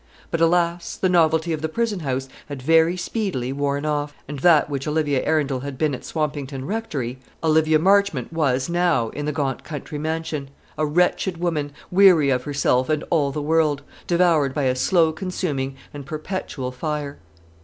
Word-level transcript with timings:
But, 0.31 0.41
alas! 0.41 0.95
the 0.95 1.09
novelty 1.09 1.53
of 1.53 1.61
the 1.61 1.69
prison 1.69 1.99
house 1.99 2.27
had 2.49 2.59
very 2.59 2.97
speedily 2.97 3.53
worn 3.53 3.85
off, 3.85 4.15
and 4.27 4.39
that 4.39 4.67
which 4.67 4.87
Olivia 4.87 5.21
Arundel 5.23 5.59
had 5.59 5.77
been 5.77 5.93
at 5.93 6.03
Swampington 6.03 6.65
Rectory, 6.65 7.19
Olivia 7.43 7.77
Marchmont 7.77 8.33
was 8.33 8.67
now 8.67 9.09
in 9.09 9.27
the 9.27 9.31
gaunt 9.31 9.63
country 9.63 9.99
mansion, 9.99 10.49
a 10.75 10.87
wretched 10.87 11.37
woman, 11.37 11.71
weary 11.91 12.31
of 12.31 12.45
herself 12.45 12.89
and 12.89 13.03
all 13.11 13.31
the 13.31 13.43
world, 13.43 13.83
devoured 14.07 14.55
by 14.55 14.63
a 14.63 14.75
slow 14.75 15.11
consuming 15.11 15.75
and 15.93 16.03
perpetual 16.07 16.71
fire. 16.71 17.19